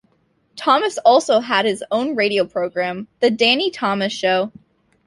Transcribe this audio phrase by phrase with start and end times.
[0.55, 4.51] Thomas also had his own radio program, "The Danny Thomas Show".